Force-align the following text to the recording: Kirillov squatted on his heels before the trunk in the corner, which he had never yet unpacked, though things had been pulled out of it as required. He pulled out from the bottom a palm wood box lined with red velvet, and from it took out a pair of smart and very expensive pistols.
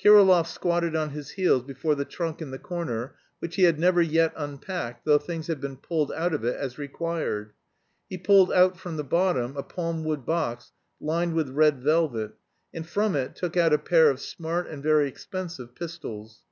Kirillov 0.00 0.46
squatted 0.46 0.94
on 0.94 1.10
his 1.10 1.30
heels 1.30 1.64
before 1.64 1.96
the 1.96 2.04
trunk 2.04 2.40
in 2.40 2.52
the 2.52 2.58
corner, 2.60 3.16
which 3.40 3.56
he 3.56 3.64
had 3.64 3.80
never 3.80 4.00
yet 4.00 4.32
unpacked, 4.36 5.04
though 5.04 5.18
things 5.18 5.48
had 5.48 5.60
been 5.60 5.76
pulled 5.76 6.12
out 6.12 6.32
of 6.32 6.44
it 6.44 6.54
as 6.54 6.78
required. 6.78 7.52
He 8.08 8.16
pulled 8.16 8.52
out 8.52 8.78
from 8.78 8.96
the 8.96 9.02
bottom 9.02 9.56
a 9.56 9.64
palm 9.64 10.04
wood 10.04 10.24
box 10.24 10.70
lined 11.00 11.34
with 11.34 11.48
red 11.50 11.82
velvet, 11.82 12.34
and 12.72 12.86
from 12.88 13.16
it 13.16 13.34
took 13.34 13.56
out 13.56 13.72
a 13.72 13.76
pair 13.78 14.08
of 14.08 14.20
smart 14.20 14.68
and 14.68 14.84
very 14.84 15.08
expensive 15.08 15.74
pistols. 15.74 16.44